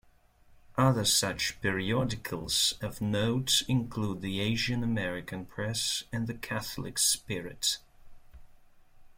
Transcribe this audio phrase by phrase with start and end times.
[0.79, 7.77] Other such periodicals of note include the "Asian American Press" and "The Catholic Spirit".